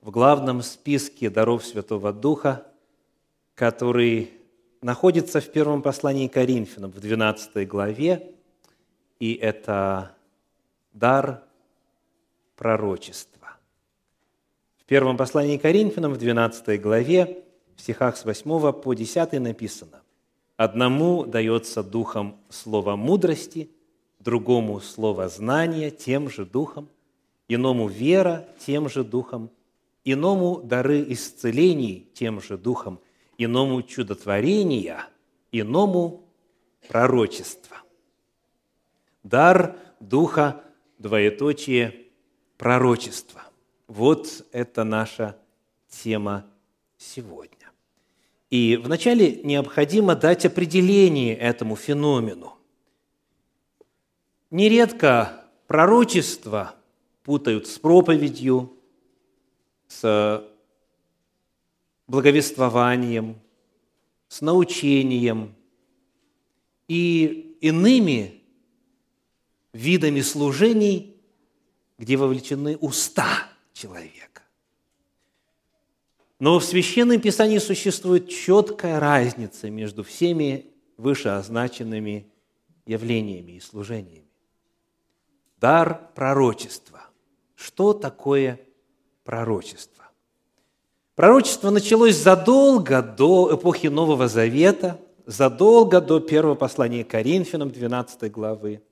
[0.00, 2.66] в главном списке даров Святого Духа,
[3.54, 4.30] который
[4.80, 8.34] находится в первом послании Коринфянам, в 12 главе,
[9.18, 10.16] и это
[10.92, 11.42] дар
[12.56, 13.56] пророчества.
[14.78, 17.44] В первом послании Коринфянам, в 12 главе,
[17.76, 20.02] в стихах с 8 по 10 написано,
[20.56, 23.70] «Одному дается духом слово мудрости,
[24.18, 26.88] другому слово знания тем же духом,
[27.48, 29.50] иному вера тем же духом,
[30.12, 33.00] иному дары исцелений тем же духом,
[33.38, 35.06] иному чудотворения,
[35.52, 36.28] иному
[36.88, 37.76] пророчество.
[39.22, 40.64] Дар духа,
[40.98, 42.06] двоеточие,
[42.56, 43.42] пророчество.
[43.86, 45.36] Вот это наша
[45.88, 46.46] тема
[46.96, 47.70] сегодня.
[48.50, 52.54] И вначале необходимо дать определение этому феномену.
[54.50, 56.74] Нередко пророчество
[57.22, 58.72] путают с проповедью,
[59.90, 60.48] с
[62.06, 63.40] благовествованием,
[64.28, 65.54] с научением
[66.86, 68.42] и иными
[69.72, 71.20] видами служений,
[71.98, 74.42] где вовлечены уста человека.
[76.38, 82.30] Но в Священном Писании существует четкая разница между всеми вышеозначенными
[82.86, 84.30] явлениями и служениями.
[85.58, 87.02] Дар пророчества.
[87.56, 88.60] Что такое
[89.30, 90.10] пророчество?
[91.14, 98.82] Пророчество началось задолго до эпохи Нового Завета, задолго до первого послания Коринфянам, 12 главы.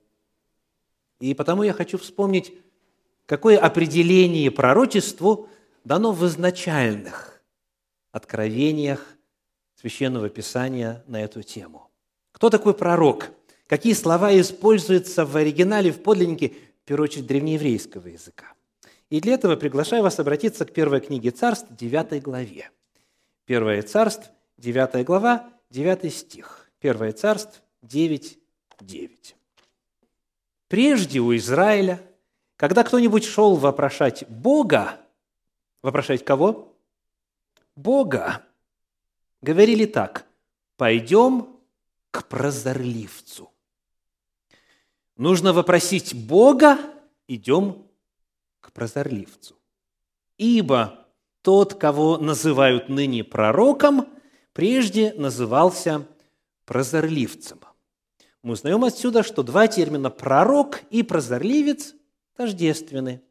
[1.19, 2.53] И потому я хочу вспомнить,
[3.25, 5.49] какое определение пророчеству
[5.83, 7.41] дано в изначальных
[8.13, 9.05] откровениях
[9.75, 11.91] Священного Писания на эту тему.
[12.31, 13.31] Кто такой пророк?
[13.67, 18.53] Какие слова используются в оригинале, в подлиннике, в первую очередь, древнееврейского языка?
[19.09, 22.69] И для этого приглашаю вас обратиться к первой книге Царств, 9 главе.
[23.45, 26.69] Первое Царств, 9 глава, 9 стих.
[26.79, 28.37] Первое Царств, 9,
[28.79, 29.35] 9.
[30.67, 31.99] Прежде у Израиля,
[32.55, 34.99] когда кто-нибудь шел вопрошать Бога,
[35.81, 36.75] вопрошать кого?
[37.75, 38.43] Бога,
[39.41, 40.27] говорили так,
[40.77, 41.57] пойдем
[42.11, 43.51] к прозорливцу.
[45.15, 46.77] Нужно вопросить Бога,
[47.27, 47.88] идем
[48.79, 49.55] прозорливцу.
[50.37, 51.05] Ибо
[51.41, 54.07] тот, кого называют ныне пророком,
[54.53, 56.07] прежде назывался
[56.63, 57.59] прозорливцем.
[58.41, 61.93] Мы узнаем отсюда, что два термина «пророк» и «прозорливец»
[62.37, 63.21] тождественны.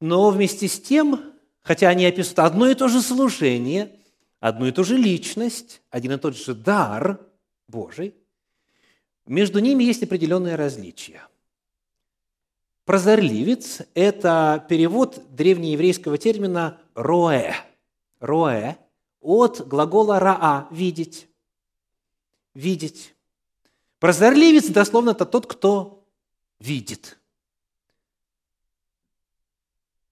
[0.00, 3.94] Но вместе с тем, хотя они описывают одно и то же служение,
[4.40, 7.20] одну и ту же личность, один и тот же дар
[7.68, 8.14] Божий,
[9.26, 11.28] между ними есть определенные различия–
[12.84, 17.54] Прозорливец– это перевод древнееврейского термина «роэ».
[18.20, 18.76] «Роэ»
[19.20, 21.26] от глагола «раа»– «видеть».
[22.52, 23.14] «Видеть».
[24.00, 26.06] Прозорливец дословно это тот, кто
[26.60, 27.18] видит.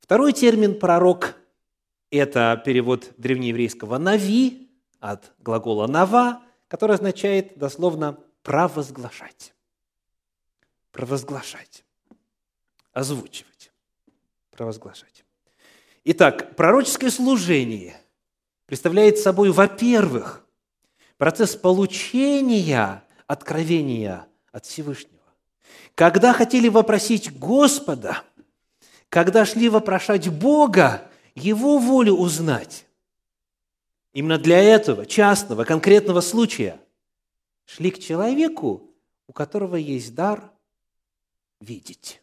[0.01, 1.37] Второй термин «пророк»–
[2.11, 9.53] это перевод древнееврейского «нави» от глагола «нава», который означает дословно «провозглашать».
[10.91, 11.85] Провозглашать
[12.93, 13.73] озвучивать,
[14.51, 15.25] провозглашать.
[16.05, 17.97] Итак, пророческое служение
[18.67, 20.45] представляет собой, во-первых,
[21.17, 25.13] процесс получения откровения от Всевышнего.
[25.95, 28.23] Когда хотели вопросить Господа,
[29.09, 32.87] когда шли вопрошать Бога, Его волю узнать,
[34.13, 36.81] именно для этого частного, конкретного случая
[37.65, 38.91] шли к человеку,
[39.27, 40.51] у которого есть дар
[41.61, 42.22] видеть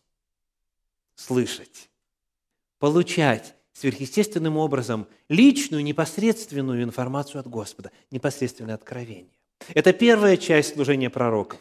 [1.20, 1.90] слышать,
[2.80, 9.38] получать сверхъестественным образом личную, непосредственную информацию от Господа, непосредственное откровение.
[9.74, 11.60] Это первая часть служения пророков.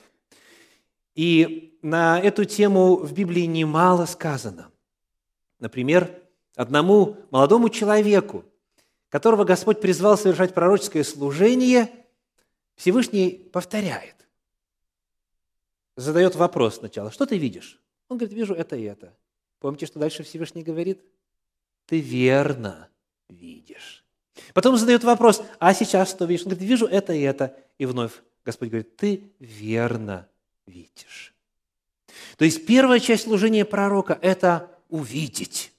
[1.16, 4.70] И на эту тему в Библии немало сказано.
[5.58, 6.08] Например,
[6.54, 8.44] одному молодому человеку,
[9.08, 11.90] которого Господь призвал совершать пророческое служение,
[12.76, 14.14] Всевышний повторяет.
[15.96, 17.11] Задает вопрос сначала.
[17.11, 17.81] Что ты видишь?
[18.08, 19.12] Он говорит, вижу это и это.
[19.60, 21.00] Помните, что дальше Всевышний говорит?
[21.87, 22.88] Ты верно
[23.28, 24.05] видишь.
[24.55, 26.44] Потом задает вопрос, а сейчас что видишь?
[26.44, 27.56] Он говорит, вижу это и это.
[27.78, 28.12] И вновь
[28.44, 30.28] Господь говорит, ты верно
[30.66, 31.34] видишь.
[32.37, 35.72] То есть первая часть служения пророка– это увидеть,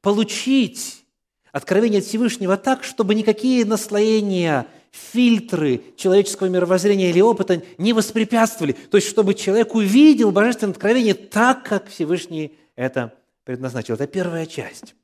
[0.00, 1.04] получить
[1.52, 8.72] откровение от Всевышнего так, чтобы никакие наслоения, фильтры человеческого мировоззрения или опыта не воспрепятствовали.
[8.72, 13.14] То есть, чтобы человек увидел божественное откровение так, как Всевышний это
[13.48, 13.94] предназначил.
[13.94, 14.94] Это первая часть.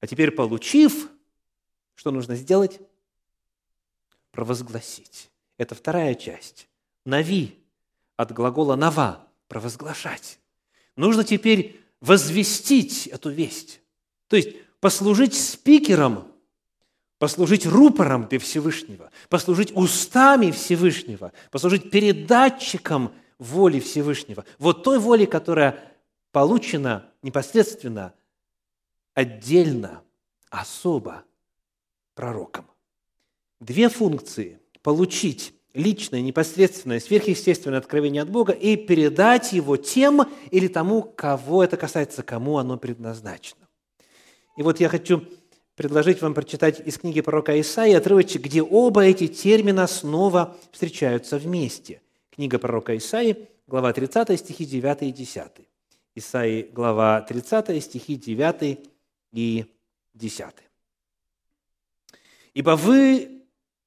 [0.00, 1.08] А теперь, получив,
[1.94, 2.78] что нужно сделать?
[4.32, 5.30] Провозгласить.
[5.56, 6.68] Это вторая часть.
[7.06, 7.58] Нави
[8.18, 10.38] от глагола «нава»– провозглашать.
[10.94, 13.80] Нужно теперь возвестить эту весть.
[14.28, 16.30] То есть послужить спикером,
[17.16, 24.44] послужить рупором для Всевышнего, послужить устами Всевышнего, послужить передатчиком воли Всевышнего.
[24.58, 25.82] Вот той воли, которая
[26.30, 28.14] получена непосредственно,
[29.14, 30.02] отдельно,
[30.50, 31.24] особо
[32.14, 32.66] пророком.
[33.60, 41.02] Две функции– получить личное, непосредственное, сверхъестественное откровение от Бога и передать его тем или тому,
[41.02, 43.68] кого это касается, кому оно предназначено.
[44.56, 45.24] И вот я хочу
[45.76, 52.02] предложить вам прочитать из книги пророка Исаии отрывочек, где оба эти термина снова встречаются вместе.
[52.30, 55.71] Книга пророка Исаии, глава 30, стихи 9 и 10.
[56.14, 58.78] Исаии, глава 30, стихи 9
[59.32, 59.66] и
[60.14, 60.46] 10.
[62.52, 63.44] «Ибо вы,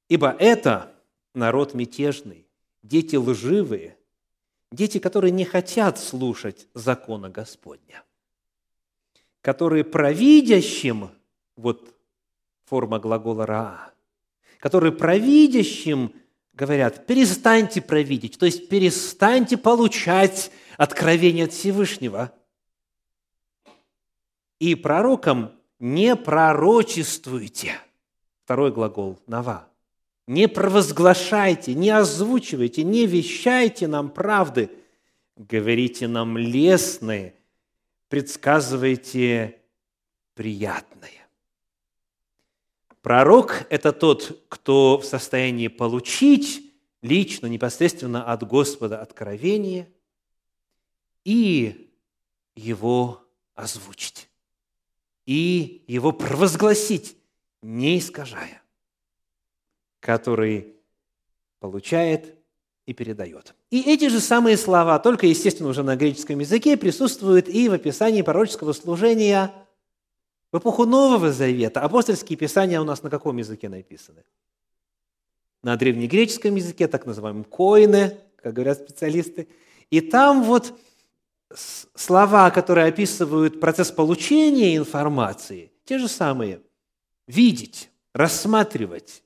[0.09, 0.91] ибо это
[1.35, 2.47] народ мятежный,
[2.81, 3.95] дети лживые,
[4.71, 8.03] дети, которые не хотят слушать закона Господня,
[9.41, 11.11] которые провидящим,
[11.55, 11.95] вот
[12.65, 13.93] форма глагола «раа»,
[14.59, 16.11] которые провидящим
[16.53, 22.33] говорят, перестаньте провидеть, то есть перестаньте получать откровение от Всевышнего.
[24.59, 27.79] И пророкам не пророчествуйте.
[28.43, 29.67] Второй глагол «нава».
[30.27, 34.71] Не провозглашайте, не озвучивайте, не вещайте нам правды.
[35.37, 37.35] Говорите нам лестные,
[38.09, 39.59] предсказывайте
[40.33, 41.11] приятное.
[43.01, 46.73] Пророк– это тот, кто в состоянии получить
[47.03, 49.87] лично, непосредственно от Господа откровение
[51.25, 51.91] и
[52.55, 53.21] его
[53.55, 54.29] озвучить,
[55.25, 57.17] и его провозгласить,
[57.61, 58.61] не искажая
[60.05, 60.75] который
[61.59, 62.35] получает
[62.85, 63.55] и передает.
[63.71, 68.21] И эти же самые слова, только, естественно, уже на греческом языке, присутствуют и в описании
[68.21, 69.51] пророческого служения
[70.51, 71.81] в эпоху Нового Завета.
[71.81, 74.23] Апостольские писания у нас на каком языке написаны?
[75.63, 79.47] На древнегреческом языке, так называемом коине, как говорят специалисты.
[79.89, 80.79] И там вот
[81.55, 86.61] слова, которые описывают процесс получения информации, те же самые.
[87.27, 89.23] Видеть, рассматривать,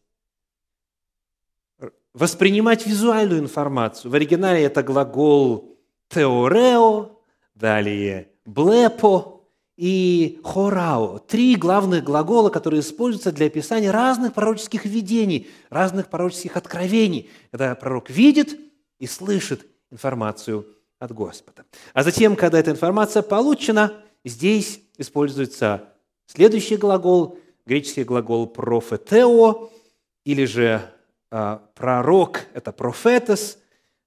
[2.13, 4.11] воспринимать визуальную информацию.
[4.11, 5.77] В оригинале это глагол
[6.09, 7.19] теорео,
[7.55, 9.41] далее блепо
[9.77, 11.19] и хорао.
[11.19, 18.09] Три главных глагола, которые используются для описания разных пророческих видений, разных пророческих откровений, когда пророк
[18.09, 18.59] видит
[18.99, 20.65] и слышит информацию
[20.99, 21.65] от Господа.
[21.93, 23.93] А затем, когда эта информация получена,
[24.23, 25.93] здесь используется
[26.27, 29.71] следующий глагол, греческий глагол профетео,
[30.25, 30.81] или же
[31.31, 33.57] а, пророк– это профетес,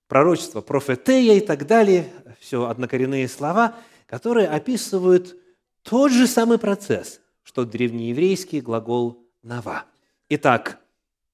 [0.07, 3.75] пророчество– профетея и так далее, все однокоренные слова,
[4.07, 5.37] которые описывают
[5.83, 9.87] тот же самый процесс, что древнееврейский глагол «нава».
[10.29, 10.79] Итак,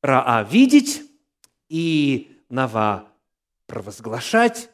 [0.01, 1.03] «раа»– видеть
[1.69, 3.09] и «нава»–
[3.67, 4.71] провозглашать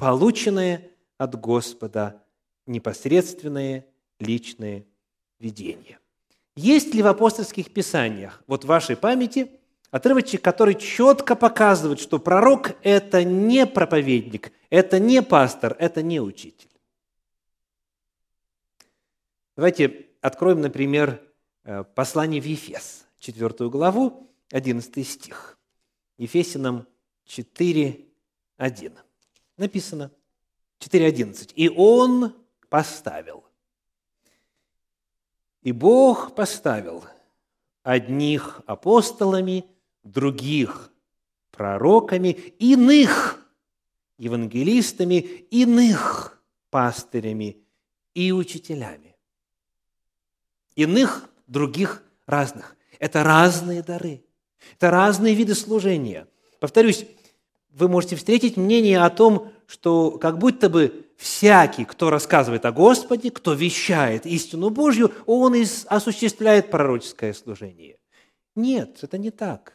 [0.00, 2.22] полученное от Господа
[2.66, 3.86] непосредственное
[4.18, 4.84] личное
[5.38, 5.98] видение.
[6.56, 9.52] Есть ли в апостольских писаниях, вот в вашей памяти–
[9.90, 16.70] Отрывочек, который четко показывает, что пророк– это не проповедник, это не пастор, это не учитель.
[19.56, 21.20] Давайте откроем, например,
[21.64, 25.58] э, послание в Ефес, 4 главу, 11 стих.
[26.18, 26.86] Ефесинам
[27.26, 28.06] 4,
[28.58, 28.92] 1.
[29.60, 30.10] Написано
[30.80, 31.52] 4.11.
[31.54, 32.34] «И Он
[32.68, 33.44] поставил».
[35.62, 37.04] И Бог поставил
[37.84, 39.66] одних апостолами–
[40.02, 40.90] других
[41.50, 43.38] пророками, иных
[44.16, 47.58] евангелистами, иных пастырями
[48.14, 49.14] и учителями.
[50.74, 52.76] Иных, других, разных.
[52.98, 54.24] Это разные дары.
[54.76, 56.26] Это разные виды служения.
[56.60, 57.06] Повторюсь,
[57.72, 63.30] вы можете встретить мнение о том, что как будто бы всякий, кто рассказывает о Господе,
[63.30, 67.98] кто вещает истину Божью, он и осуществляет пророческое служение.
[68.56, 69.74] Нет, это не так.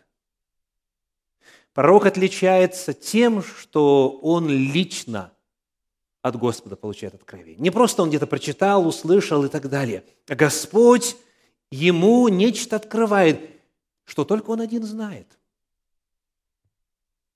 [1.74, 5.32] Пророк отличается тем, что он лично
[6.22, 7.60] от Господа получает откровение.
[7.60, 10.04] Не просто он где-то прочитал, услышал и так далее.
[10.28, 11.16] Господь
[11.70, 13.42] ему нечто открывает,
[14.06, 15.38] что только он один знает.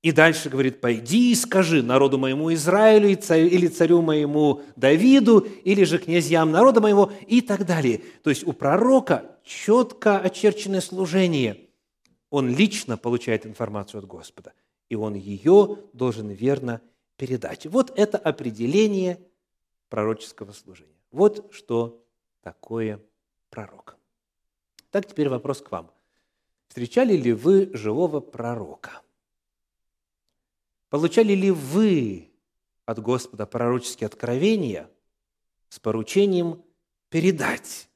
[0.02, 5.98] И дальше говорит, пойди и скажи народу моему Израилю или царю моему Давиду, или же
[5.98, 8.02] князьям народа моего и так далее.
[8.24, 11.68] То есть у пророка четко очерченное служение.
[12.30, 14.54] Он лично получает информацию от Господа,
[14.88, 16.80] и он ее должен верно
[17.18, 17.66] передать.
[17.66, 19.20] Вот это определение
[19.90, 20.96] пророческого служения.
[21.12, 22.06] Вот что
[22.42, 23.02] такое
[23.50, 23.98] пророк.
[24.92, 25.92] Так теперь вопрос к вам.
[26.70, 29.02] Встречали ли вы живого пророка?
[30.90, 32.32] Получали ли вы
[32.86, 34.90] от Господа пророческие откровения
[35.70, 36.64] с поручением
[37.10, 37.90] передать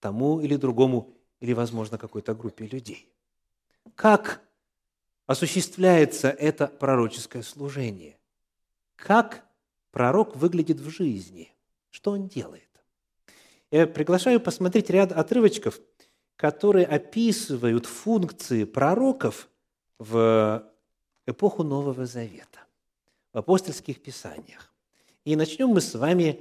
[0.00, 3.12] тому или другому, или, возможно, какой-то группе людей?
[3.94, 4.42] Как
[5.26, 8.18] осуществляется это пророческое служение?
[8.96, 9.46] Как
[9.90, 11.52] пророк выглядит в жизни?
[11.90, 12.64] Что он делает?
[13.70, 15.78] Я приглашаю посмотреть ряд отрывочков,
[16.36, 19.48] которые описывают функции пророков
[19.98, 20.64] в
[21.28, 22.60] эпоху Нового Завета,
[23.32, 24.72] в апостольских писаниях.
[25.24, 26.40] И начнем мы с вами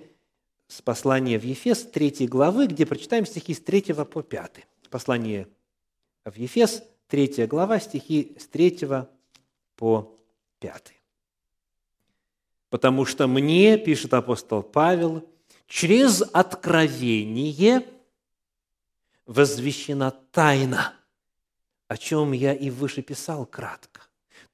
[0.67, 4.65] с послания в Ефес 3 главы, где прочитаем стихи с 3 по 5.
[4.89, 5.47] Послание
[6.23, 8.87] в Ефес 3 глава, стихи с 3
[9.75, 10.17] по
[10.59, 10.93] 5.
[12.69, 15.27] «Потому что мне,– пишет апостол Павел,–
[15.67, 17.85] через откровение
[19.25, 20.93] возвещена тайна,
[21.87, 24.06] о чем я и выше писал кратко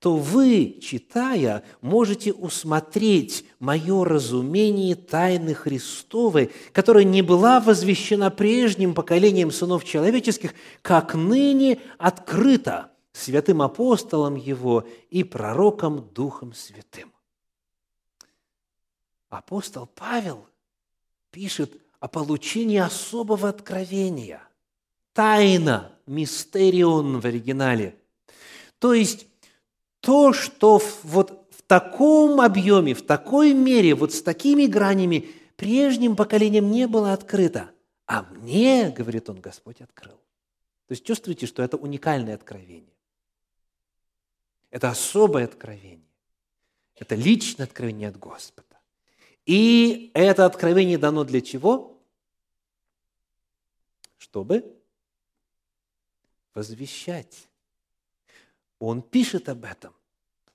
[0.03, 9.49] то вы, читая, можете усмотреть мое разумение тайны Христовой, которая не была возвещена прежним поколением
[9.49, 17.13] сынов человеческих, как ныне открыта святым апостолом его и пророком Духом Святым.
[19.29, 20.45] Апостол Павел
[21.31, 24.41] пишет о получении особого откровения.
[25.13, 27.95] Тайна, мистерион в оригинале.
[28.79, 29.27] То есть
[30.03, 36.69] то, что вот в таком объеме, в такой мере, вот с такими гранями прежним поколением
[36.71, 37.71] не было открыто.
[38.05, 40.15] А мне, говорит он, Господь открыл.
[40.87, 42.93] То есть чувствуете, что это уникальное откровение.
[44.71, 46.11] Это особое откровение.
[46.97, 48.77] Это личное откровение от Господа.
[49.45, 51.97] И это откровение дано для чего?
[54.17, 54.65] Чтобы
[56.53, 57.47] возвещать
[58.79, 59.93] он пишет об этом.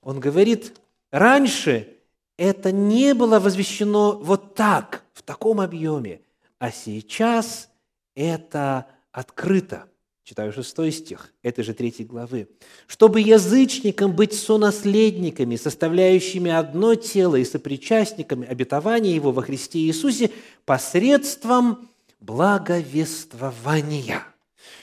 [0.01, 0.73] Он говорит,
[1.11, 1.97] раньше
[2.37, 6.21] это не было возвещено вот так, в таком объеме,
[6.57, 7.69] а сейчас
[8.15, 9.89] это открыто.
[10.23, 12.47] Читаю шестой стих этой же третьей главы.
[12.85, 20.29] «Чтобы язычникам быть сонаследниками, составляющими одно тело и сопричастниками обетования Его во Христе Иисусе
[20.65, 24.23] посредством благовествования».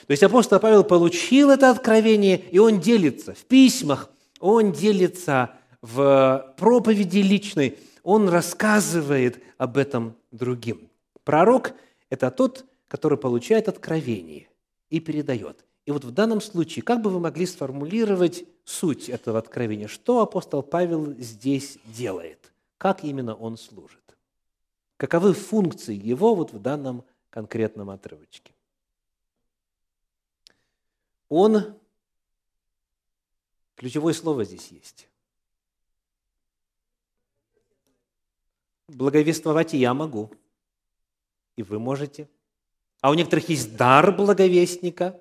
[0.07, 5.51] То есть апостол Павел получил это откровение, и он делится в письмах, он делится
[5.83, 10.89] в проповеди личной, он рассказывает об этом другим.
[11.25, 11.73] Пророк–
[12.11, 14.49] это тот, который получает откровение
[14.91, 15.65] и передает.
[15.87, 19.89] И вот в данном случае, как бы вы могли сформулировать суть этого откровения?
[19.89, 22.53] Что апостол Павел здесь делает?
[22.79, 24.17] Как именно он служит?
[24.97, 28.53] Каковы функции его вот в данном конкретном отрывочке?
[31.29, 31.79] Он,
[33.75, 35.09] ключевое слово здесь есть.
[38.89, 40.31] Благовествовать и я могу,
[41.57, 42.29] и вы можете.
[43.01, 45.21] А у некоторых есть дар благовестника.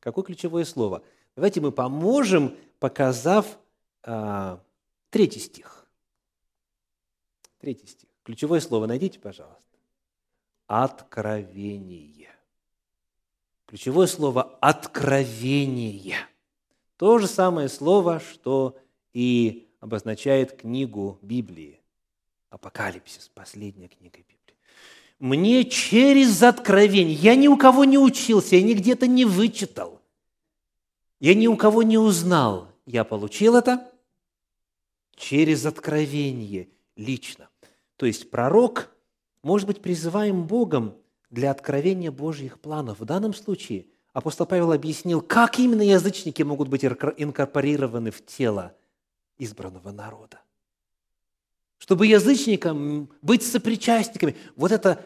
[0.00, 1.02] Какое ключевое слово?
[1.36, 3.58] Давайте мы поможем, показав
[4.02, 4.62] а,
[5.10, 5.86] третий стих.
[7.58, 8.08] Третий стих.
[8.24, 9.62] Ключевое слово найдите, пожалуйста.
[10.66, 12.21] Откровение.
[13.72, 16.18] Ключевое слово «откровение».
[16.98, 18.76] То же самое слово, что
[19.14, 21.80] и обозначает книгу Библии.
[22.50, 24.58] Апокалипсис, последняя книга Библии.
[25.18, 30.02] Мне через откровение, я ни у кого не учился, я ни где-то не вычитал,
[31.18, 33.90] я ни у кого не узнал, я получил это
[35.16, 37.48] через откровение лично.
[37.96, 38.94] То есть пророк
[39.42, 40.94] может быть призываем Богом
[41.32, 43.00] для откровения Божьих планов.
[43.00, 48.76] В данном случае апостол Павел объяснил, как именно язычники могут быть инкорпорированы в тело
[49.38, 50.40] избранного народа.
[51.78, 54.36] Чтобы язычникам быть сопричастниками.
[54.54, 55.04] Вот это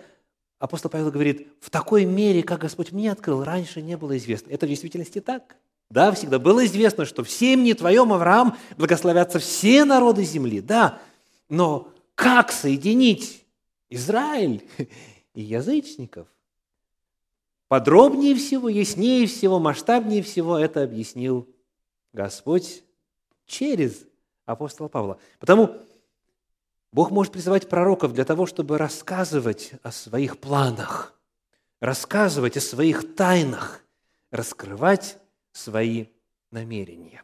[0.59, 4.51] апостол Павел говорит, в такой мере, как Господь мне открыл, раньше не было известно.
[4.51, 5.57] Это в действительности так.
[5.89, 10.61] Да, всегда было известно, что в семени твоем, Авраам, благословятся все народы земли.
[10.61, 10.99] Да,
[11.49, 13.45] но как соединить
[13.89, 14.65] Израиль
[15.37, 16.27] и язычников.
[17.69, 21.49] Подробнее всего, яснее всего, масштабнее всего это объяснил
[22.13, 22.83] Господь
[23.45, 24.07] через
[24.47, 25.19] апостола Павла.
[25.39, 25.77] Потому
[26.91, 31.15] Бог может призывать пророков для того, чтобы рассказывать о своих планах,
[31.81, 33.85] рассказывать о своих тайнах,
[34.31, 35.19] раскрывать
[35.53, 36.07] свои
[36.51, 37.23] намерения.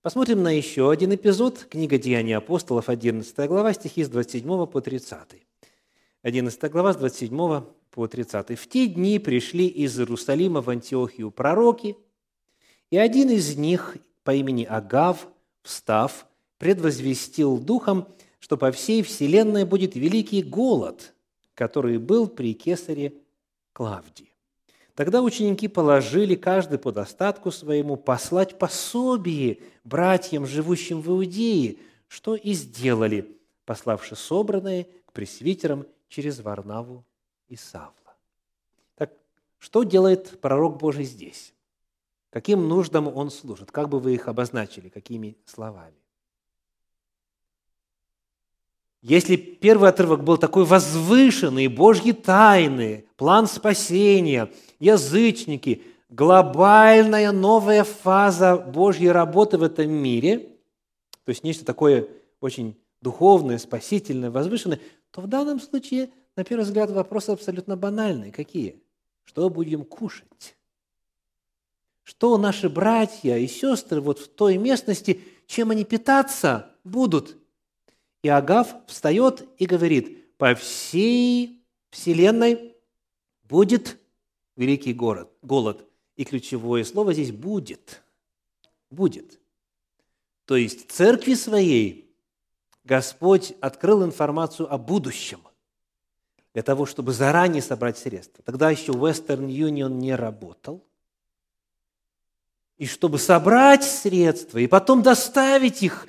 [0.00, 1.66] Посмотрим на еще один эпизод.
[1.68, 5.42] Книга «Деяния апостолов», 11 глава, стихи с 27 по 30.
[6.22, 8.56] 11 глава, с 27 по 30.
[8.56, 11.96] «В те дни пришли из Иерусалима в Антиохию пророки,
[12.90, 15.26] и один из них по имени Агав,
[15.62, 16.26] встав,
[16.58, 18.06] предвозвестил духом,
[18.38, 21.12] что по всей вселенной будет великий голод,
[21.54, 23.14] который был при кесаре
[23.72, 24.32] Клавдии.
[24.94, 32.52] Тогда ученики положили каждый по достатку своему послать пособие братьям, живущим в Иудее, что и
[32.52, 37.04] сделали, пославши собранные к пресвитерам через Варнаву
[37.48, 38.14] и Савла.
[38.96, 39.12] Так
[39.58, 41.54] что делает пророк Божий здесь?
[42.28, 43.72] Каким нуждам он служит?
[43.72, 44.90] Как бы вы их обозначили?
[44.90, 45.96] Какими словами?
[49.00, 59.10] Если первый отрывок был такой возвышенный, Божьи тайны, план спасения, язычники, глобальная новая фаза Божьей
[59.10, 60.38] работы в этом мире,
[61.24, 62.06] то есть нечто такое
[62.40, 64.78] очень духовное, спасительное, возвышенное,
[65.12, 68.32] то в данном случае, на первый взгляд, вопросы абсолютно банальные.
[68.32, 68.82] Какие?
[69.22, 70.56] Что будем кушать?
[72.02, 77.36] Что наши братья и сестры вот в той местности, чем они питаться будут–
[78.22, 82.74] и Агав встает и говорит, по всей вселенной
[83.44, 83.98] будет
[84.56, 85.86] великий город, голод.
[86.16, 88.02] И ключевое слово здесь «будет».
[88.90, 89.40] Будет.
[90.44, 92.01] То есть церкви своей
[92.84, 95.40] Господь открыл информацию о будущем
[96.52, 98.42] для того, чтобы заранее собрать средства.
[98.44, 100.84] Тогда еще Western Union не работал.
[102.76, 106.06] И чтобы собрать средства и потом доставить их,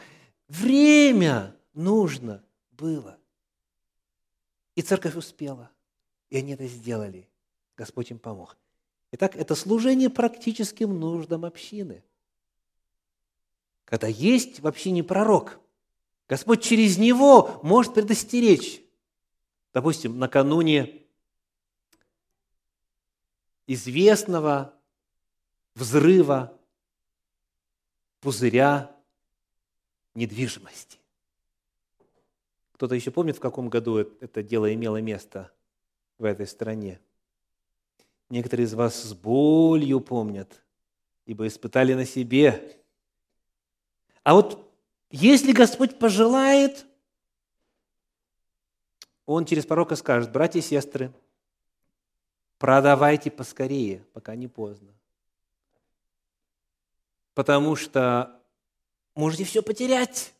[0.47, 3.17] время нужно было.
[4.75, 5.69] И церковь успела,
[6.29, 7.29] и они это сделали.
[7.77, 8.57] Господь им помог.
[9.11, 12.03] Итак, это служение практическим нуждам общины.
[13.86, 15.59] Когда есть в общине пророк,
[16.34, 18.82] Господь через него может предостеречь.
[19.72, 21.04] Допустим, накануне
[23.67, 24.74] известного
[25.76, 26.60] взрыва
[28.19, 29.00] пузыря
[30.15, 30.98] недвижимости.
[32.72, 35.52] Кто-то еще помнит, в каком году это дело имело место
[36.17, 37.00] в этой стране?
[38.32, 40.63] Некоторые из вас с болью помнят,
[41.28, 42.76] ибо испытали на себе.
[44.24, 44.72] А вот
[45.15, 46.88] если Господь пожелает,
[49.28, 51.13] Он через пророка скажет, братья и сестры,
[52.58, 54.91] продавайте поскорее, пока не поздно.
[57.36, 58.41] Потому что
[59.13, 60.34] можете все потерять.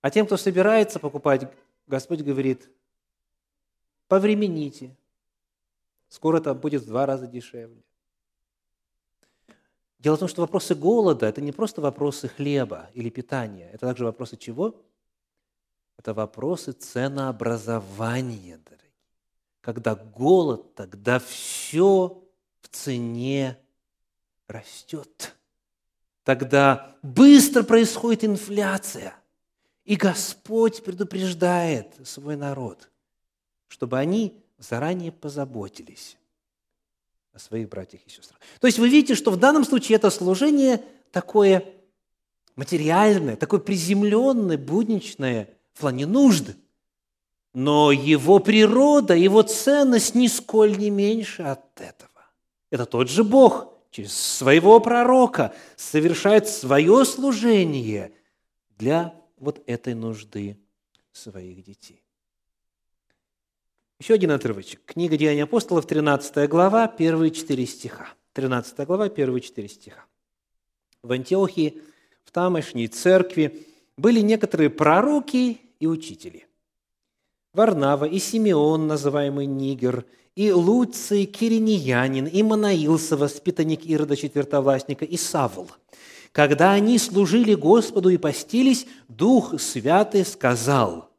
[0.00, 1.50] А тем, кто собирается покупать,
[1.88, 2.70] Господь говорит,
[4.06, 4.94] повремените,
[6.08, 7.82] скоро это будет в два раза дешевле.
[9.98, 14.04] Дело в том, что вопросы голода– это не просто вопросы хлеба или питания, это также
[14.04, 14.82] вопросы чего?
[15.98, 18.90] Это вопросы ценообразования, дорогие.
[19.60, 22.22] Когда голод, тогда все
[22.60, 23.58] в цене
[24.46, 25.34] растет.
[26.22, 29.14] Тогда быстро происходит инфляция–
[29.84, 32.90] и Господь предупреждает свой народ,
[33.68, 36.16] чтобы они заранее позаботились
[37.34, 38.40] о своих братьях и сестрах.
[38.60, 41.64] То есть вы видите, что в данном случае это служение такое
[42.56, 46.56] материальное, такое приземленное, будничное в плане нужд.
[47.52, 52.10] Но его природа, его ценность нисколь не меньше от этого.
[52.70, 58.12] Это тот же Бог через своего пророка совершает свое служение
[58.76, 60.58] для вот этой нужды
[61.12, 62.03] своих детей.
[64.04, 64.82] Еще один отрывочек.
[64.84, 68.06] Книга Деяний апостолов, 13 глава, первые четыре стиха.
[68.34, 70.04] 13 глава, первые четыре стиха.
[71.02, 71.80] В Антиохии,
[72.22, 76.46] в тамошней церкви, были некоторые пророки и учители.
[77.54, 80.04] Варнава и Симеон, называемый Нигер,
[80.36, 85.70] и Луций, Кириньянин, и Манаил, воспитанник Ирода Четвертовластника, и Савл–
[86.32, 91.13] когда они служили Господу и постились, Дух Святый сказал,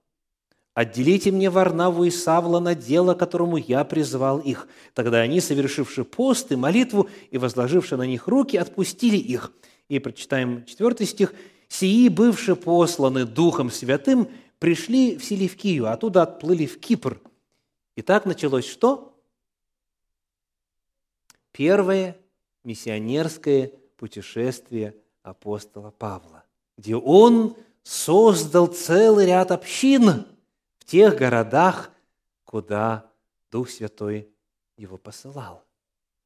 [0.76, 4.68] «Отделите мне Варнаву и Савла на дело, которому я призвал их».
[4.94, 9.54] Тогда они, совершивши пост и молитву и возложивши на них руки, отпустили их.
[9.88, 11.34] И прочитаем четвертый стих.
[11.70, 14.28] «Сии, бывшие посланы Духом Святым,
[14.60, 17.22] пришли в Селевкию, оттуда отплыли в Кипр».
[17.96, 19.18] И так началось что?
[21.54, 22.18] Первое
[22.66, 26.44] миссионерское путешествие апостола Павла,
[26.78, 30.26] где он создал целый ряд общин
[30.86, 31.92] в тех городах,
[32.44, 33.12] куда
[33.50, 34.30] Дух Святой
[34.78, 35.66] его посылал.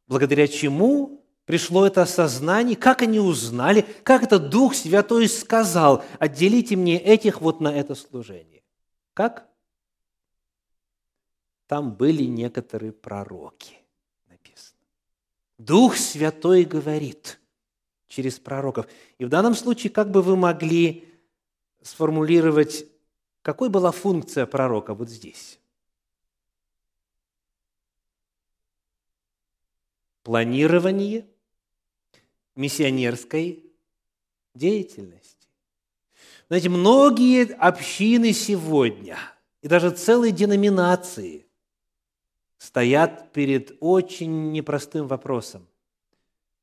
[0.05, 6.99] Благодаря чему пришло это осознание, как они узнали, как это Дух Святой сказал, отделите мне
[6.99, 8.61] этих вот на это служение.
[9.13, 9.47] Как?
[11.67, 13.77] Там были некоторые пророки,
[14.27, 14.81] написано.
[15.57, 17.39] Дух Святой говорит
[18.07, 18.87] через пророков.
[19.19, 21.07] И в данном случае, как бы вы могли
[21.81, 22.85] сформулировать,
[23.41, 25.59] какой была функция пророка вот здесь?
[30.23, 31.25] Планирование
[32.55, 33.63] миссионерской
[34.53, 35.47] деятельности.
[36.49, 39.17] Знаете, многие общины сегодня
[39.61, 41.45] и даже целые деноминации
[42.57, 45.67] стоят перед очень непростым вопросом.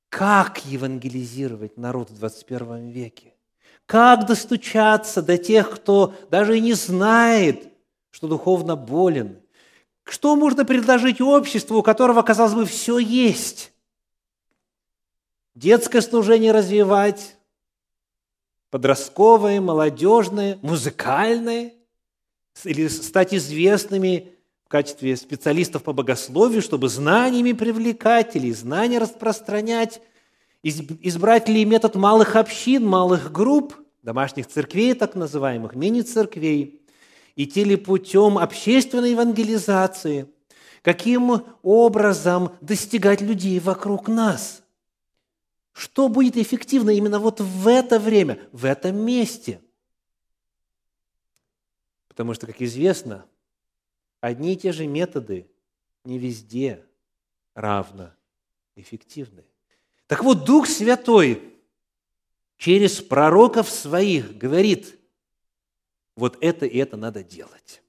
[0.08, 3.35] Как евангелизировать народ в 21 веке?
[3.86, 7.68] Как достучаться до тех, кто даже и не знает,
[8.10, 9.40] что духовно болен?
[10.02, 13.72] Что можно предложить обществу, у которого, казалось бы, все есть?
[15.54, 17.36] Детское служение развивать,
[18.70, 21.72] подростковое, молодежное, музыкальное,
[22.64, 24.32] или стать известными
[24.64, 30.02] в качестве специалистов по богословию, чтобы знаниями привлекать или знания распространять–
[30.68, 36.82] избрать ли метод малых общин, малых групп, домашних церквей, так называемых, мини-церквей,
[37.36, 40.28] идти ли путем общественной евангелизации,
[40.82, 44.62] каким образом достигать людей вокруг нас.
[45.72, 49.60] Что будет эффективно именно вот в это время, в этом месте?
[52.08, 53.26] Потому что, как известно,
[54.20, 55.48] одни и те же методы
[56.04, 56.84] не везде
[57.54, 58.10] равно
[58.74, 59.44] эффективны.
[60.06, 61.42] Так вот, Дух Святой
[62.56, 64.98] через пророков своих говорит,
[66.16, 67.82] вот это и это надо делать.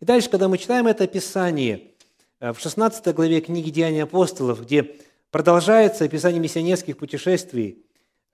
[0.00, 1.92] И дальше, когда мы читаем это описание
[2.38, 4.96] э, в 16 главе книги «Деяния апостолов», где
[5.30, 7.84] продолжается описание миссионерских путешествий,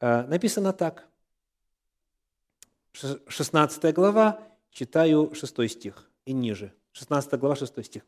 [0.00, 1.06] э, написано так.
[2.92, 8.02] 16 глава, читаю 6 стих и ниже– 16 глава, 6 стих.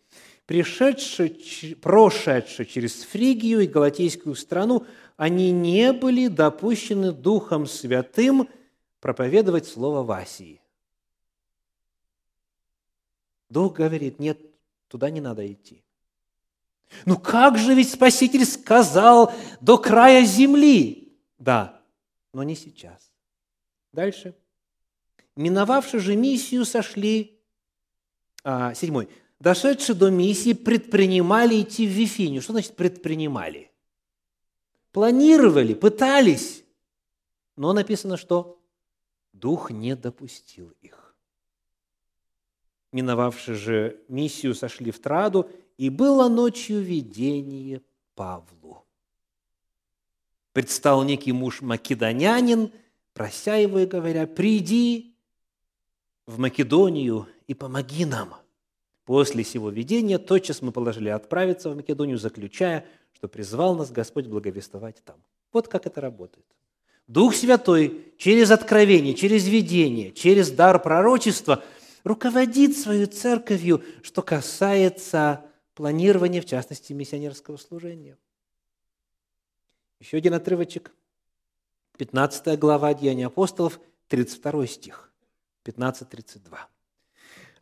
[0.47, 4.87] «Пришедшие, прошедшие через Фригию и Галатейскую страну,
[5.19, 8.49] они не были допущены Духом Святым
[9.01, 10.63] проповедовать Слово в Асии».
[13.51, 14.41] Дух говорит, нет,
[14.89, 15.83] туда не надо идти.
[17.05, 21.15] Ну как же ведь Спаситель сказал до края земли?
[21.39, 21.83] Да,
[22.33, 23.11] но не сейчас.
[23.93, 24.35] Дальше.
[25.37, 27.38] Миновавши же миссию, сошли
[28.45, 29.09] седьмой.
[29.41, 32.43] Дошедшие до миссии, предпринимали идти в Вифинию.
[32.43, 33.71] Что значит предпринимали?
[34.93, 36.65] Планировали, пытались.
[37.57, 38.61] Но написано, что
[39.33, 41.15] Дух не допустил их.
[42.93, 47.83] Миновавши же миссию, сошли в Траду, и было ночью видение
[48.15, 48.85] Павлу.
[50.53, 52.73] Предстал некий муж македонянин,
[53.13, 55.15] прося его и говоря, «Приди
[56.29, 58.35] в Македонию и помоги нам».
[59.05, 65.03] После сего видения тотчас мы положили отправиться в Македонию, заключая, что призвал нас Господь благовествовать
[65.03, 65.17] там.
[65.51, 66.45] Вот как это работает.
[67.07, 71.65] Дух Святой через откровение, через видение, через дар пророчества
[72.05, 78.19] руководит свою церковью, что касается планирования, в частности, миссионерского служения.
[80.01, 80.93] Еще один отрывочек.
[81.97, 85.08] 15 глава Деяния апостолов, 32 стих.
[85.69, 86.57] 15-32.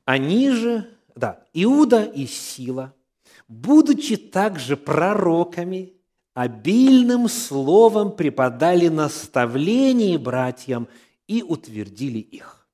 [0.05, 2.95] Они же, да, Иуда и Сила,
[3.49, 5.95] будучи также пророками,
[6.35, 10.89] обильным словом преподали наставление братьям
[11.27, 12.69] и утвердили их.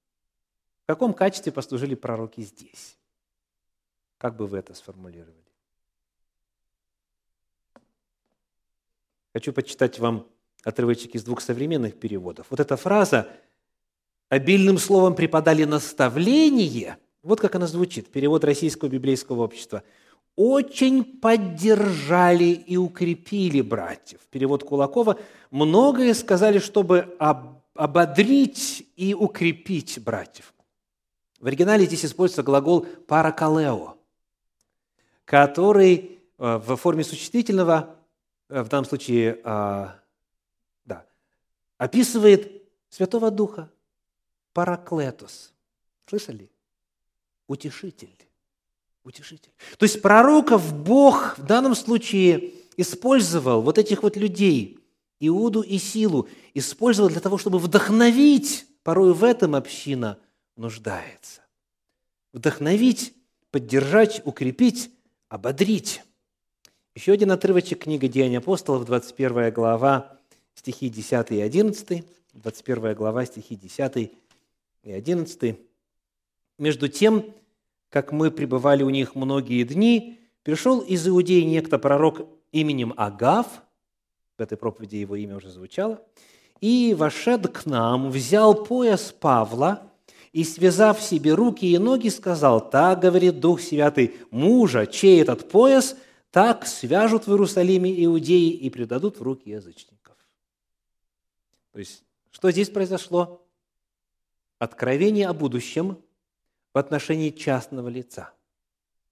[0.83, 2.99] В каком качестве послужили пророки здесь?
[4.19, 5.37] Как бы вы это сформулировали?
[9.33, 10.27] Хочу почитать вам
[10.65, 12.47] отрывочек из двух современных переводов.
[12.51, 13.29] Вот эта фраза
[14.33, 19.85] «обильным словом преподали наставление» Вот как она звучит, перевод Российского библейского общества.
[20.35, 24.21] «Очень поддержали и укрепили братьев».
[24.31, 25.19] Перевод Кулакова.
[25.51, 27.17] «Многое сказали, чтобы
[27.75, 30.53] ободрить и укрепить братьев».
[31.39, 33.97] В оригинале здесь используется глагол «паракалео»,
[35.25, 37.95] который э, в форме существительного,
[38.49, 39.89] э, в данном случае, э,
[40.87, 41.05] да,
[41.79, 43.71] описывает Святого Духа,
[44.53, 45.53] параклетос.
[46.07, 46.53] Слышали?
[47.53, 48.09] утешитель.
[49.05, 49.53] Утешитель.
[49.79, 54.79] То есть пророков Бог в данном случае использовал вот этих вот людей,
[55.21, 60.19] Иуду и Силу использовал для того, чтобы вдохновить, порой в этом община
[60.57, 61.43] нуждается.
[62.33, 63.15] Вдохновить,
[63.51, 64.91] поддержать, укрепить,
[65.29, 66.03] ободрить.
[66.95, 70.19] Еще один отрывочек книги «Деяния апостолов», 21 глава,
[70.55, 72.05] стихи 10 и 11.
[72.35, 74.13] 21 глава, стихи 10
[74.83, 75.57] и 11.
[76.59, 77.25] «Между тем,
[77.89, 83.47] как мы пребывали у них многие дни, пришел из Иудеи некто пророк именем Агав,
[84.37, 86.03] в этой проповеди его имя уже звучало,
[86.61, 89.91] и вошед к нам, взял пояс Павла
[90.33, 95.97] и, связав себе руки и ноги, сказал, «Так,— говорит Дух Святый,— мужа, чей этот пояс,
[96.31, 100.17] так свяжут в Иерусалиме иудеи и предадут в руки язычников».
[101.73, 103.42] То есть, что здесь произошло?
[104.63, 105.99] Откровение о будущем
[106.73, 108.31] в отношении частного лица,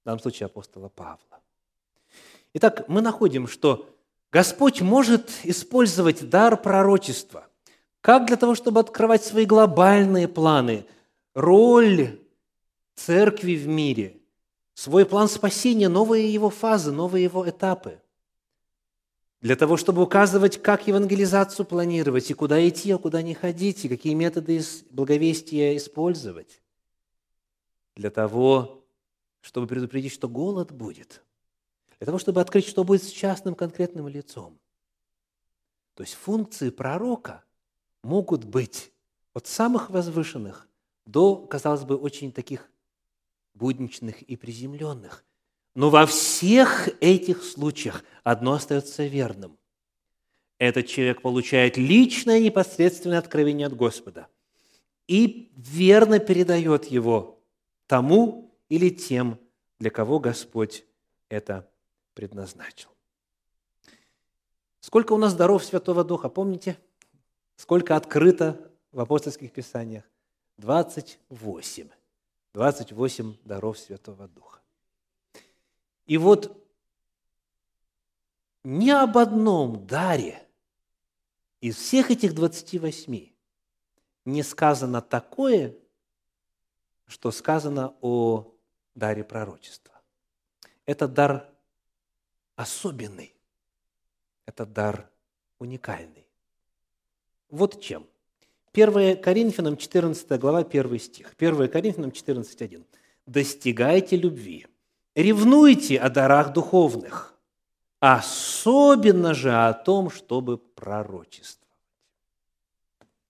[0.01, 1.41] в данном случае апостола Павла.
[2.55, 3.91] Итак, мы находим, что
[4.31, 7.49] Господь может использовать дар пророчества
[8.01, 10.87] как для того, чтобы открывать свои глобальные планы,
[11.35, 12.21] роль
[12.95, 14.21] церкви в мире,
[14.75, 18.01] свой план спасения, новые его фазы, новые его этапы,
[19.41, 23.89] для того, чтобы указывать, как евангелизацию планировать, и куда идти, а куда не ходить, и
[23.89, 26.63] какие методы благовестия использовать,
[27.97, 28.85] для того,
[29.41, 31.23] чтобы предупредить, что голод будет–
[32.01, 34.59] для того, чтобы открыть, что будет с частным конкретным лицом.
[35.95, 37.45] То есть функции пророка
[38.03, 38.91] могут быть
[39.35, 40.67] от самых возвышенных
[41.05, 42.71] до, казалось бы, очень таких
[43.53, 45.27] будничных и приземленных.
[45.75, 49.57] Но во всех этих случаях одно остается верным.
[50.59, 54.29] Этот человек получает личное непосредственное откровение от Господа
[55.07, 57.43] и верно передает его
[57.87, 59.39] тому или тем,
[59.79, 60.85] для кого Господь
[61.29, 61.69] это
[62.15, 62.91] предназначил.
[64.81, 66.79] Сколько у нас даров Святого Духа, помните?
[67.57, 70.05] Сколько открыто в апостольских писаниях?
[70.59, 71.89] 28.
[72.55, 74.60] 28 даров Святого Духа.
[76.11, 76.61] И вот
[78.65, 80.45] ни об одном даре
[81.61, 83.29] из всех этих 28
[84.25, 85.77] не сказано такое,
[87.07, 88.53] что сказано о
[88.97, 89.95] даре пророчества.
[90.85, 91.49] Это дар
[92.57, 93.33] особенный.
[94.47, 95.09] Это дар
[95.61, 96.27] уникальный.
[97.51, 98.05] Вот чем.
[98.73, 101.37] 1 Коринфянам 14 глава, 1 стих.
[101.39, 102.85] 1 Коринфянам 14,
[103.27, 104.67] «Достигайте любви,
[105.23, 107.35] ревнуйте о дарах духовных,
[108.01, 111.61] особенно же о том, чтобы пророчествовать».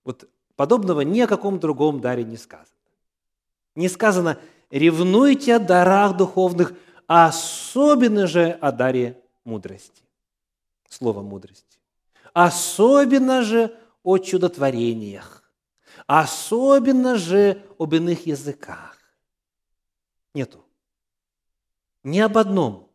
[0.05, 2.67] Вот подобного ни о каком другом даре не сказано.
[3.75, 4.39] Не сказано
[4.71, 6.75] «ревнуйте о дарах духовных,
[7.07, 10.03] особенно же о даре мудрости.
[10.89, 11.79] Слово мудрости.
[12.33, 15.43] Особенно же о чудотворениях.
[16.07, 18.99] Особенно же об иных языках.
[20.35, 20.65] Нету.
[22.03, 22.91] Ни об одном,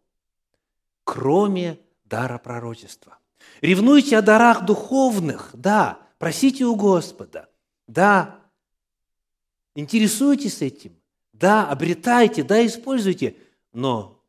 [1.04, 3.18] кроме дара пророчества.
[3.62, 7.50] Ревнуйте о дарах духовных, да, просите у Господа,
[7.88, 8.40] да,
[9.76, 10.96] интересуйтесь этим,
[11.34, 13.38] да, обретайте, да, используйте,
[13.74, 14.24] но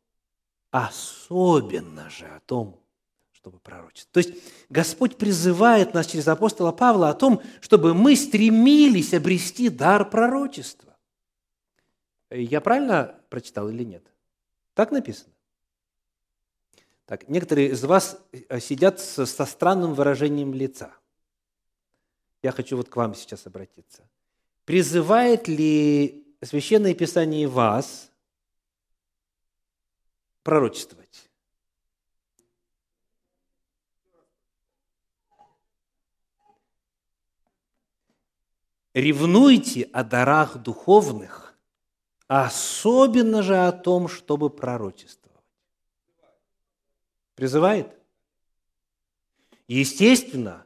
[0.71, 2.79] особенно же о том,
[3.31, 4.11] чтобы пророчествовать.
[4.11, 10.09] То есть Господь призывает нас через апостола Павла о том, чтобы мы стремились обрести дар
[10.09, 10.95] пророчества.
[12.29, 14.05] Я правильно прочитал или нет?
[14.77, 15.33] Так написано?
[17.07, 20.93] Так, некоторые из вас э, сидят со, со странным выражением лица.
[22.43, 24.07] Я хочу вот к вам сейчас обратиться.
[24.65, 28.11] Призывает ли Священное Писание вас
[30.43, 31.27] пророчествовать.
[38.93, 41.46] Ревнуйте о дарах духовных,
[42.27, 45.43] особенно же о том, чтобы пророчествовать.
[47.35, 47.87] Призывает?
[49.67, 50.65] Естественно,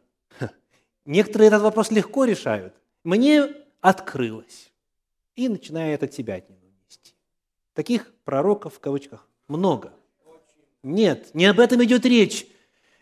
[1.06, 2.74] некоторые этот вопрос легко решают.
[3.04, 4.72] Мне открылось.
[5.36, 7.14] И начинает от себя нести.
[7.74, 9.94] Таких пророков в кавычках много.
[10.84, 12.46] Нет, не об этом идет речь.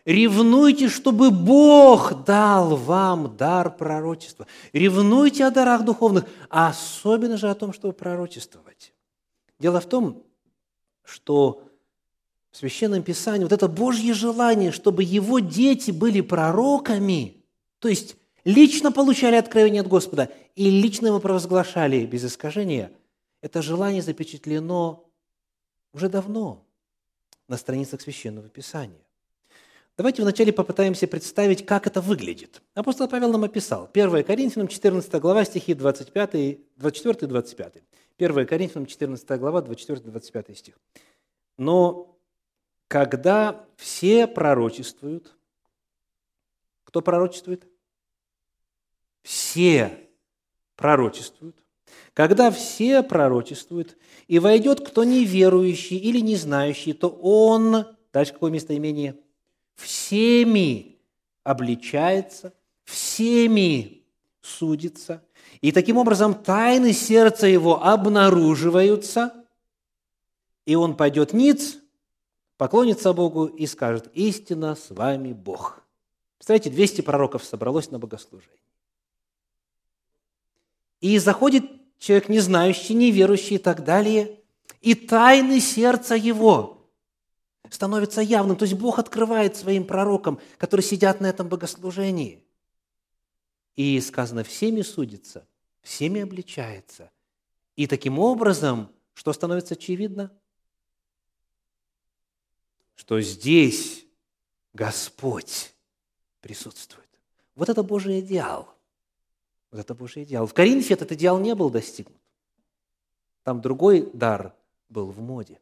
[0.04, 4.46] Ревнуйте, чтобы Бог дал вам дар пророчества.
[4.72, 8.94] Ревнуйте о дарах духовных, а особенно же о том, чтобы пророчествовать.
[9.58, 10.22] Дело в том,
[11.04, 11.62] что
[12.50, 17.44] в Священном Писании вот это Божье желание, чтобы его дети были пророками,
[17.78, 22.90] то есть лично получали откровение от Господа и лично его провозглашали без искажения,
[23.42, 25.04] это желание запечатлено
[25.92, 26.64] уже давно
[27.48, 29.04] на страницах Священного Писания.
[30.00, 32.62] Давайте вначале попытаемся представить, как это выглядит.
[32.72, 33.86] Апостол Павел нам описал.
[33.92, 37.74] 1 Коринфянам 14 глава, стихи 25, 24 и 25.
[38.18, 40.78] 1 Коринфянам 14 глава, 24-25 стих.
[41.58, 42.18] «Но
[42.88, 45.36] когда все пророчествуют...»
[46.84, 47.68] Кто пророчествует?
[49.22, 50.08] Все
[50.76, 51.62] пророчествуют.
[52.14, 57.84] Когда все пророчествуют, и войдет кто неверующий или не знающий, то он,
[58.14, 59.18] дальше какое местоимение?
[59.80, 60.98] Всеми
[61.42, 62.52] обличается,
[62.84, 64.04] всеми
[64.42, 65.24] судится,
[65.60, 69.44] и таким образом тайны сердца его обнаруживаются,
[70.66, 71.78] и он пойдет ниц,
[72.56, 75.82] поклонится Богу и скажет, истина с вами Бог.
[76.36, 78.56] Представляете, 200 пророков собралось на богослужение.
[81.00, 81.64] И заходит
[81.98, 84.38] человек не знающий, неверующий и так далее,
[84.82, 86.79] и тайны сердца его
[87.68, 88.56] становятся явным.
[88.56, 92.44] То есть Бог открывает своим пророкам, которые сидят на этом богослужении.
[93.76, 95.46] И сказано, всеми судится,
[95.82, 97.10] всеми обличается.
[97.76, 100.32] И таким образом, что становится очевидно?
[102.94, 104.04] Что здесь
[104.72, 105.74] Господь
[106.40, 107.08] присутствует.
[107.54, 108.74] Вот это Божий идеал.
[109.70, 110.46] Вот это Божий идеал.
[110.46, 112.20] В Коринфе этот идеал не был достигнут.
[113.42, 114.54] Там другой дар
[114.88, 115.60] был в моде.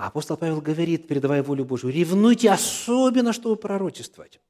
[0.00, 4.40] А апостол Павел говорит, передавая волю Божию, ревнуйте особенно, чтобы пророчествовать.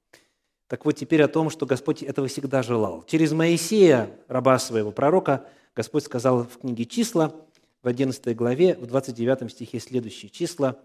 [0.68, 3.02] Так вот, теперь о том, что Господь этого всегда желал.
[3.02, 7.34] Через Моисея, раба своего пророка, Господь сказал в книге «Числа»,
[7.82, 10.78] в 11 главе, в 29 стихе следующие числа,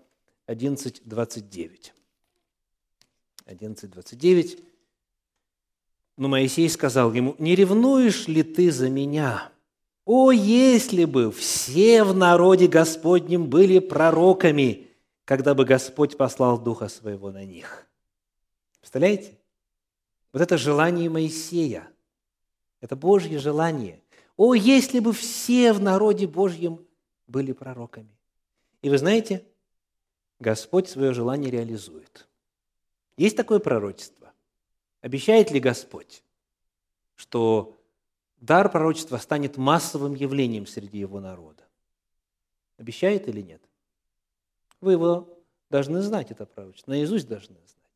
[0.47, 1.91] 11.29.
[3.45, 4.63] 11.29.
[6.17, 9.51] Но Моисей сказал ему, «Не ревнуешь ли ты за меня?
[10.05, 14.87] О, если бы все в народе Господнем были пророками,
[15.25, 17.87] когда бы Господь послал Духа Своего на них».
[18.79, 19.37] Представляете?
[20.31, 21.87] Вот это желание Моисея,
[22.81, 24.01] это Божье желание.
[24.37, 26.85] О, если бы все в народе Божьем
[27.27, 28.15] были пророками.
[28.81, 29.43] И вы знаете,
[30.39, 32.27] Господь свое желание реализует–
[33.17, 34.33] есть такое пророчество?
[35.01, 36.23] Обещает ли Господь,
[37.15, 37.79] что
[38.37, 41.63] дар пророчества станет массовым явлением среди его народа?
[42.77, 43.61] Обещает или нет?
[44.81, 47.91] Вы его должны знать, это пророчество, наизусть должны знать.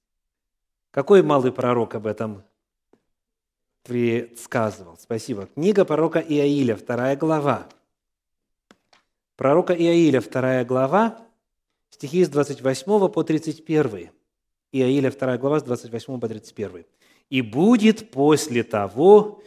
[0.92, 2.44] Какой малый пророк об этом
[3.84, 4.98] предсказывал?
[4.98, 5.48] Спасибо.
[5.48, 7.70] Книга пророка Иаиля, вторая глава.
[9.36, 11.26] Пророка Иаиля, вторая глава,
[11.90, 14.12] стихи с 28 по 31.
[14.72, 16.86] Иаиля 2 глава с 28 по 31.
[17.30, 19.42] «И будет после того,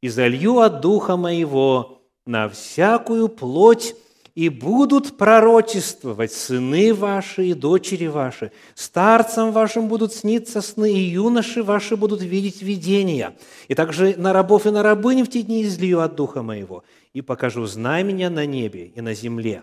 [0.00, 3.94] и залью от Духа Моего на всякую плоть,
[4.36, 8.52] и будут пророчествовать сыны ваши и дочери ваши.
[8.74, 13.34] Старцам вашим будут сниться сны, и юноши ваши будут видеть видения.
[13.66, 17.22] И также на рабов и на рабынь в те дни излию от Духа Моего, и
[17.22, 19.62] покажу знамения на небе и на земле.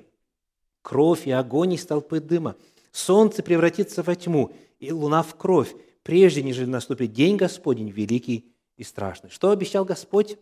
[0.82, 2.56] Кровь и огонь из толпы дыма.
[2.92, 8.84] Солнце превратится во тьму, и луна в кровь, прежде нежели наступит день Господень великий и
[8.84, 9.30] страшный.
[9.30, 10.38] Что обещал Господь?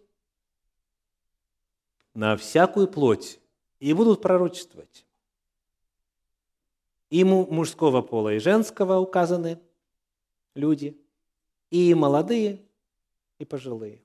[2.13, 3.39] На всякую плоть
[3.79, 5.05] и будут пророчествовать.
[7.09, 9.59] И мужского пола, и женского указаны
[10.55, 10.97] люди,
[11.69, 12.61] и молодые,
[13.39, 14.01] и пожилые.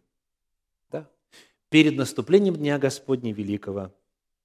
[0.91, 1.09] Да?
[1.69, 3.93] Перед наступлением Дня Господня Великого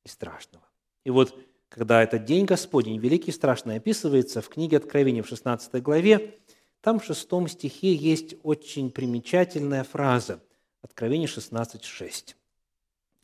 [0.04, 0.66] и Страшного.
[1.04, 1.36] И вот
[1.70, 6.38] когда этот день Господень, великий и страшный, описывается в книге Откровения в 16 главе,
[6.82, 10.42] там в шестом стихе есть очень примечательная фраза.
[10.82, 12.36] Откровение 16.6.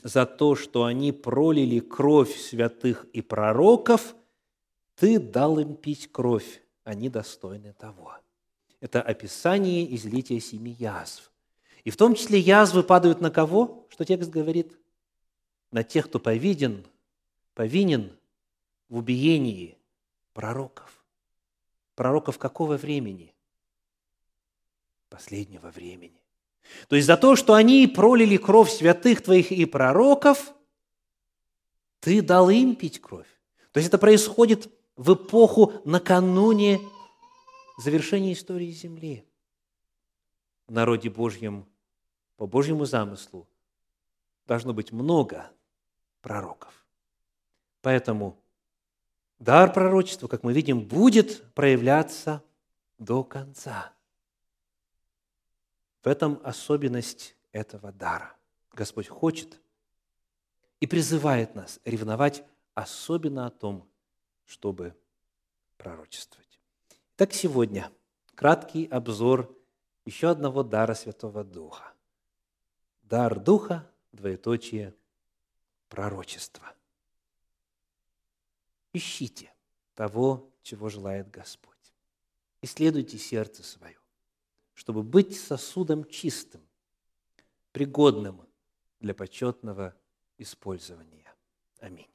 [0.04, 4.16] «За то, что они пролили кровь святых и пророков,
[4.96, 8.16] ты дал им пить кровь, они достойны того».
[8.80, 11.32] Это описание излития семи язв.
[11.84, 13.88] И в том числе язвы падают на кого?
[13.90, 14.78] Что текст говорит?
[15.72, 16.86] На тех, кто повиден,
[17.56, 18.16] повинен
[18.88, 19.78] в убиении
[20.34, 21.04] пророков.
[21.96, 23.34] Пророков какого времени?
[25.10, 26.22] Последнего времени.
[26.88, 30.54] То есть за то, что они пролили кровь святых твоих и пророков,
[32.00, 33.28] ты дал им пить кровь.
[33.72, 36.80] То есть это происходит в эпоху накануне
[37.78, 39.24] завершения истории Земли.
[40.68, 41.66] В народе Божьем,
[42.36, 43.48] по Божьему замыслу,
[44.46, 45.50] должно быть много
[46.22, 46.74] пророков.
[47.82, 48.38] Поэтому
[49.40, 52.44] дар пророчества, как мы видим, будет проявляться
[52.98, 53.94] до конца.
[56.04, 58.36] В этом особенность этого дара.
[58.74, 59.60] Господь хочет
[60.80, 62.44] и призывает нас ревновать
[62.76, 63.90] особенно о том,
[64.46, 64.96] чтобы
[65.78, 66.60] пророчествовать.
[67.16, 67.92] Так сегодня
[68.36, 69.56] краткий обзор
[70.06, 71.94] еще одного дара Святого Духа.
[73.02, 74.94] Дар Духа, двоеточие,
[75.90, 76.74] пророчество.
[78.94, 79.54] Ищите
[79.96, 81.76] того, чего желает Господь.
[82.62, 83.97] Исследуйте сердце свое,
[84.78, 86.62] чтобы быть сосудом чистым,
[87.72, 88.48] пригодным
[89.00, 89.96] для почетного
[90.38, 91.34] использования.
[91.80, 92.08] Аминь.